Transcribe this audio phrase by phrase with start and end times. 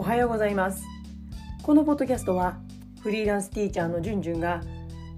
[0.00, 0.82] おはようございます。
[1.62, 2.56] このポッドキャストは
[3.02, 4.62] フリーランスティーチャーのじゅんじゅんが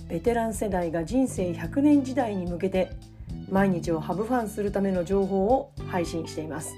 [0.08, 2.90] ベテラン世代が人生100年時代に向けて
[3.48, 6.74] 毎日をハブファンするための情報を配信しています。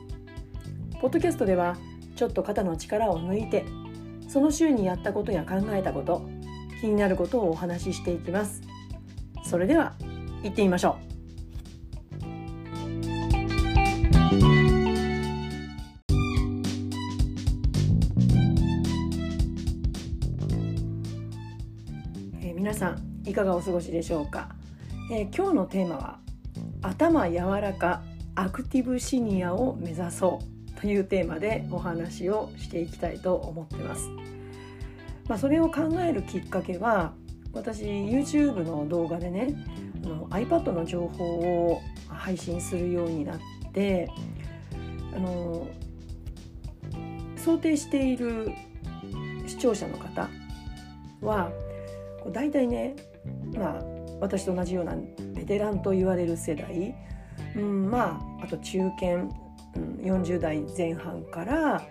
[1.01, 1.79] ポッドキャストでは
[2.14, 3.64] ちょっと肩の力を抜いて
[4.29, 6.29] その週にやったことや考えたこと
[6.82, 8.61] 気になることをお話ししていきます。
[9.46, 9.95] それでは
[10.43, 11.14] 行ってみましょう。
[22.64, 24.48] 皆さんいかがお過ごしでしょうか、
[25.12, 26.18] えー、今日のテーマは
[26.80, 28.02] 頭柔らか
[28.37, 30.40] アクティブシニアを目指そ
[30.78, 34.09] うというテーマでお話をしていきたいと思ってます。
[35.28, 37.12] まあ、それを考えるきっかけは
[37.52, 39.62] 私 YouTube の動画でね
[40.02, 43.40] あの iPad の情報を配信するようになっ
[43.74, 44.09] て
[45.15, 45.68] あの
[47.37, 48.52] 想定している
[49.46, 50.30] 視聴者の方
[51.21, 51.52] は
[52.30, 52.97] 大体ね
[53.55, 53.85] まあ
[54.21, 54.97] 私と同じような
[55.35, 56.95] ベテランと言われる世代、
[57.57, 61.83] うん、まああと中堅、うん、40代前半から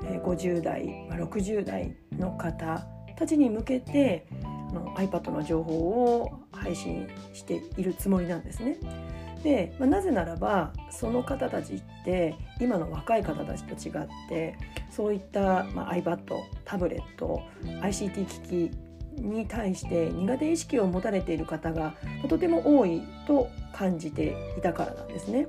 [0.00, 4.26] 50代、まあ、60代の方たちに向けて
[4.72, 8.78] の iPad の情報を配信しているつもりなんですね。
[9.42, 14.56] で、まあ、なぜならばその方たちって今の若い方たちと違って
[14.90, 16.18] そういった、まあ、iPad
[16.64, 18.70] タブレット ICT 機器
[19.16, 21.94] に対して苦手意識を持たれている方が
[22.28, 25.46] とても多いと感じていたからなんですね。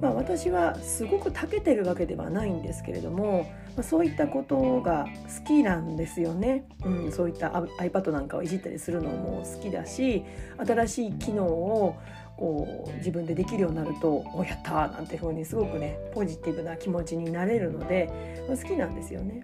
[0.00, 5.06] まあ、私はすごく長けてるわけではないんですけれども、まあ、そういったことが
[5.38, 10.24] 好きなんですよね、うん、そういった iPad なんかをいじったりするのも好きだし
[10.58, 11.96] 新しい機能を
[12.36, 18.10] こう自分でできるようになると「おやった!」なんていうふうにすごくねポジティブな気持ちになれるので、
[18.46, 19.42] まあ、好きなんですよね。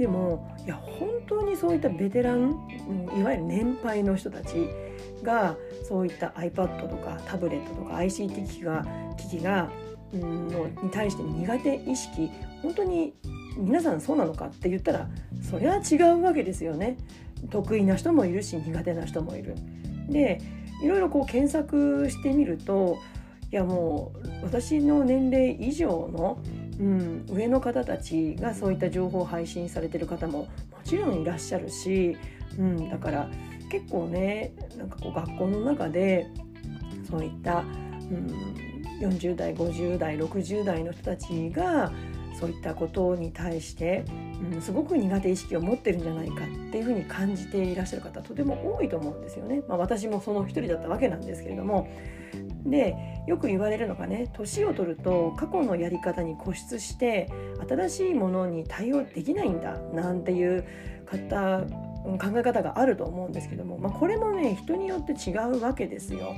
[0.00, 2.52] でもいや本当にそういったベテラン、
[3.18, 4.66] いわゆる年配の人たち
[5.22, 8.86] がそういった iPad とかタブレットとか ICT 機器が
[9.18, 9.70] 機器が、
[10.14, 12.30] うん、のに対して苦手意識
[12.62, 13.12] 本当に
[13.58, 15.06] 皆さんそうなのかって言ったら
[15.42, 16.96] それは違うわけですよね。
[17.50, 19.54] 得意な人もいるし苦手な人もいる。
[20.08, 20.40] で
[20.82, 22.96] いろいろこう検索してみると
[23.52, 26.38] いやもう私の年齢以上の、
[26.80, 30.48] うん、上の方たちがそういった情報を配信されてる方もも
[30.82, 32.16] ちろんいらっしゃるし、
[32.58, 33.28] うん、だから
[33.70, 36.26] 結構ねなんかこう学校の中で
[37.08, 37.62] そういった、う
[38.14, 38.54] ん、
[39.00, 41.92] 40代50代60代の人たちが
[42.40, 44.04] そういったことに対して、
[44.54, 49.62] うん、すごく苦手意識を持ってるんじゃないかっていうふうに感じていらっしゃる方とても多いと思うんですよね。
[49.68, 51.88] まあ、私もその一人だったわけなんですけれども
[52.64, 52.96] で
[53.26, 57.28] よく言われるのがね年を取ると過去のやり方に固執して
[57.68, 60.64] 新しいものに対応できないんだなんていう
[61.06, 61.60] 方
[62.18, 66.34] 考え方があると思うんですけども、まあ、これもね人によって違うわけですよ。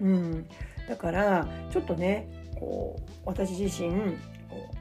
[0.00, 0.46] うん、
[0.88, 2.28] だからちょっとね
[2.58, 4.16] こう私自身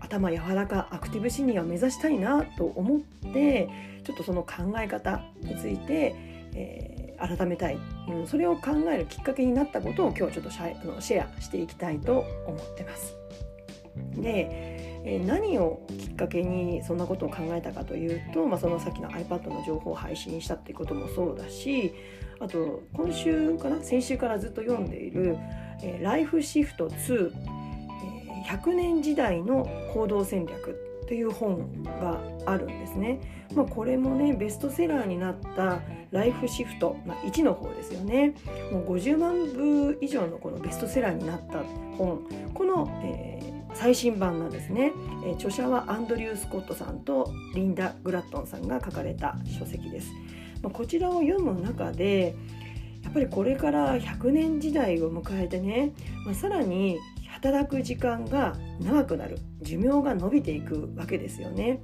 [0.03, 3.69] 頭柔らかアクティブシニアを目指したいなと思って
[4.03, 6.14] ちょっとその考え方について、
[6.53, 7.78] えー、改めたい、
[8.09, 13.16] うん、それを考えるきっかけになったことを今日はちょっとシェあのシェアしていきたいと思ってます。
[14.16, 14.47] で、
[15.06, 21.94] えー、何をきっかけにそんなことを考えたかというと、まあ、そのさっきの iPad の情報を配信したっていうこともそうだし
[22.40, 25.38] あと今週かな先週からずっと読んでいる
[25.84, 27.31] 「えー、ライフシフト2」
[28.46, 33.20] 100年時代の行動戦略という本があるんですね。
[33.54, 35.81] まあ、これもねベストセラーになった
[36.12, 38.34] ライフシフト、まあ、1の方ですよね。
[38.72, 41.64] もう50万部以上のこのベストセラーになった
[41.98, 42.22] 本
[42.54, 44.92] この、えー、最新版なんですね、
[45.25, 50.12] えー、著者はアンドリュー・スコットさんとリンダ・グラットンさんが書かれた書籍です。
[50.62, 52.36] まあ、こちらを読む中で
[53.04, 55.92] やっぱりこれから100年時代を迎えてね、
[56.25, 56.98] まあ、さらに
[57.44, 59.38] 働く時間が長くなる。
[59.62, 61.81] 寿命が伸びていくわけですよね。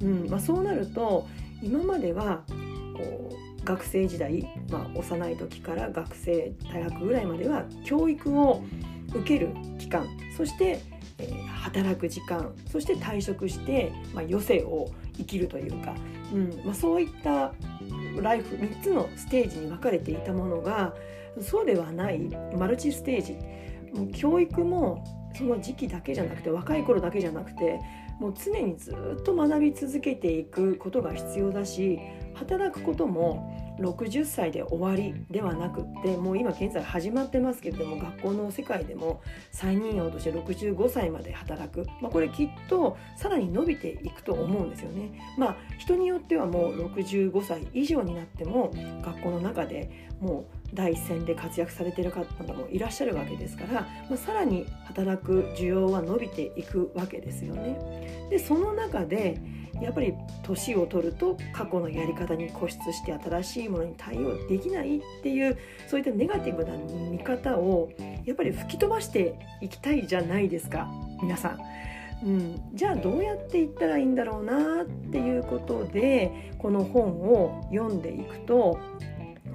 [0.00, 0.30] うん。
[0.30, 1.28] まあ、そうなると
[1.62, 2.42] 今までは
[2.96, 3.30] こ
[3.60, 8.62] う学生時代、まあ、幼い時から学生大学ぐらいまでは教育を
[9.08, 10.08] 受ける期間。
[10.38, 10.80] そして、
[11.18, 12.54] えー、働く時間。
[12.72, 15.94] そして退職して、まあ、余生を生きるというか、
[16.32, 16.62] うん。
[16.64, 17.52] まあ、そういった
[18.22, 20.94] ライフ3つのステージに分かれていたものが
[21.42, 22.20] そうではない
[22.56, 23.36] マルチステージ。
[23.94, 25.04] もう教育も
[25.36, 27.80] その時期だけじゃなくて若い頃だけじゃなくて
[28.20, 31.98] もう常にずっと学び続けていくことが必要だし
[32.34, 39.20] 働くことも60歳で終わりではなくってもう今現在始まってますけれども学校の世界でも
[39.50, 45.20] 再任用として65歳まで働く、まあ、これきっとさらに伸びていくと思うんですよね。
[45.36, 58.28] まあ、人によってはもう65歳以上になっても学校の中でもう第一線で活躍されている方もいらっしゃるわけですから、まあ、さらに働く需要は伸びていくわけですよね。
[58.30, 59.38] でその中で
[59.80, 66.76] やっぱり年を取ると過去のやり方に固執して新しいものに対応できないっていうそういったネガティブな
[67.10, 67.90] 見方を
[68.24, 70.88] やっぱり吹き飛ばしていきたいじゃないですか
[71.22, 71.58] 皆さん。
[72.22, 78.78] うん、じゃあどうやっていったらいいんだろうなっていうことでこの本を読んでいくと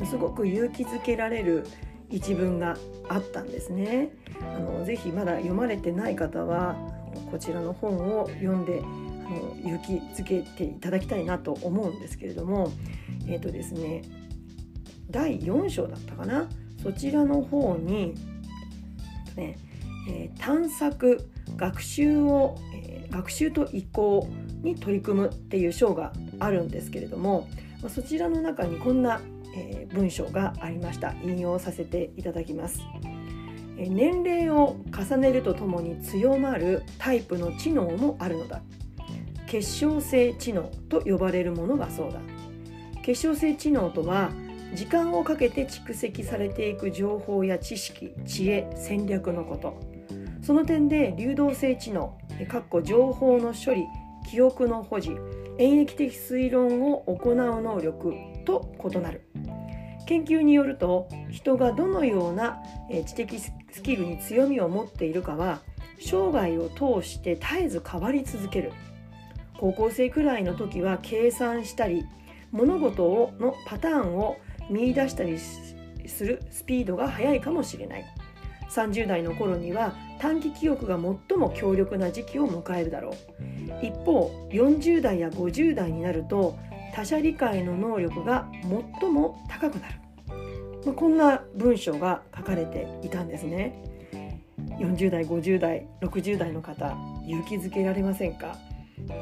[0.06, 1.66] すごく勇気づけられる
[2.10, 4.10] 一文があったんですね。
[4.42, 6.76] あのぜひまだ読まれてない方は
[7.32, 12.72] こちらの本を読んであの勇気づけていただきたいなと思うんですけれども
[13.28, 14.04] えっ、ー、とですね
[15.12, 16.48] 第4章だったかな？
[16.82, 18.16] そちらの方に、
[19.36, 19.58] ね
[20.10, 24.28] えー、探索学習を、えー、学習と移行
[24.64, 27.50] に取り組むっていう章があるんですけれども
[27.88, 29.22] そちらの中にこんな、
[29.56, 31.14] えー、文章がありました。
[31.24, 32.82] 引用させていただきます。
[33.78, 38.62] 年齢を重ねるとともに強まるタイプの知能もあるのだ。
[39.48, 42.20] 結晶性知能と呼ばれるものがそうだ。
[43.02, 44.32] 結晶性知能とは
[44.76, 49.80] 時間をかけて蓄積されていく情報や知識知恵戦略のこと。
[50.42, 52.18] その点で流動性知能
[52.84, 53.86] 情報の処理
[54.30, 55.12] 記憶の保持
[55.58, 58.14] 演疫的推論を行う能力
[58.46, 59.29] と異なる。
[60.10, 62.64] 研究によると人がどのような
[63.06, 63.54] 知的ス
[63.84, 65.60] キルに強みを持っているかは
[66.00, 68.72] 生涯を通して絶えず変わり続ける。
[69.60, 72.08] 高校生くらいの時は計算したり
[72.50, 74.38] 物事をのパターンを
[74.72, 78.06] 見いだしたりするスピードが速いかもしれない。
[78.72, 83.14] 30代の頃には短期記憶が最も強力な時期を迎えるだろう。
[83.86, 86.58] 一方40代や50代になると
[86.94, 88.50] 他者理解の能力が
[89.00, 89.96] 最も高くなる、
[90.86, 93.84] まあ、こんな文章が書かれていたんですね。
[94.80, 96.96] 40代50代60代の方
[97.26, 98.56] 勇気づけられませんか？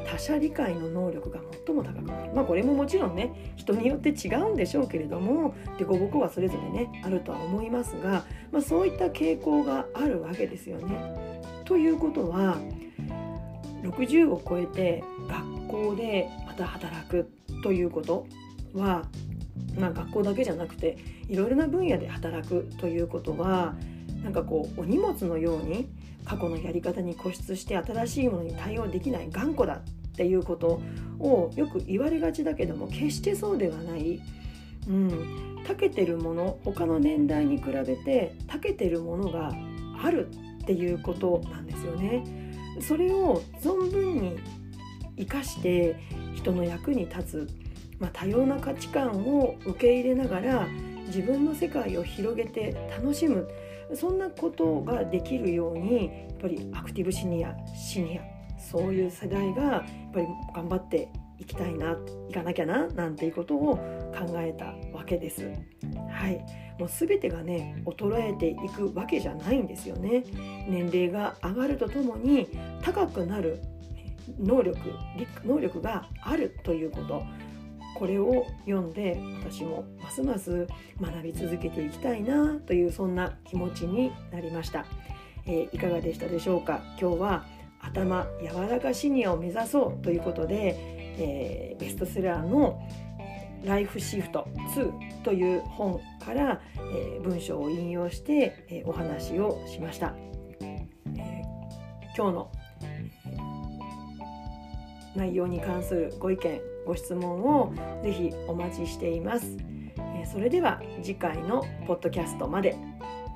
[0.06, 2.34] 他者理解の能力が最も高くなる。
[2.34, 11.40] まあこれももちろんね人によって違うんでしょうけれども凸凹はそれぞれねあるとは思いますが、まあ、そういった傾向があるわけですよね。
[11.64, 12.56] ということは
[13.82, 17.30] 60を超えて学校でまた働く。
[17.62, 18.26] ということ
[18.74, 19.08] は、
[19.78, 23.74] まあ、学校だけじゃなくていろいろな分野で働くということは
[24.22, 25.88] なんかこうお荷物のように
[26.24, 29.80] 過去のやり方に固執して新しいものに対応できない頑固だっ
[30.16, 30.80] ていうこと
[31.20, 34.20] をよく言われがちだけども決してそうではない、
[34.88, 39.52] うん、長けてるもの他の年代に比べて長けてるものが
[40.02, 40.28] ある
[40.62, 42.24] っていうことなんですよね。
[42.80, 44.36] それを存分に
[45.16, 45.96] 生かして
[46.38, 47.48] 人の役に立つ、
[47.98, 50.68] まあ、多様な価値観を受け入れながら
[51.06, 53.48] 自分の世界を広げて楽しむ
[53.94, 58.22] そんなことができるようにやっぱりアクティブシニアシニア
[58.58, 61.08] そういう世代がやっぱり頑張って
[61.38, 61.96] いきたいな
[62.28, 63.76] いかなきゃななんていうことを
[64.12, 65.48] 考えたわけです。
[66.10, 66.44] はい、
[66.78, 70.24] もう全てがね衰えていくわけじゃないんですよね。
[70.68, 72.48] 年齢が上がるとともに
[72.82, 73.62] 高くなる
[74.38, 74.78] 能力
[75.44, 77.22] 能力があるということ。
[77.94, 80.68] これを読んで私もますます
[81.00, 84.86] 学び続けていきたいなというそんな気持ちになりました、
[85.46, 86.80] えー、いかがでしたでしょうか？
[87.00, 87.46] 今日は
[87.80, 90.76] 頭柔らかシニアを目指そうということで、
[91.18, 92.80] えー、ベストセラーの
[93.64, 100.14] ライフシフト2という本から、えー、文章を引用して、えー、お話をしました、
[100.60, 101.26] えー、
[102.16, 102.52] 今日の
[105.18, 109.56] 内容に関するご意見ご質問をぜひお待ちしています。
[110.32, 112.76] それでは次回のポッドキャストまで。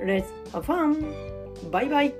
[0.01, 1.71] Let's have fun!
[1.71, 2.15] バイバイ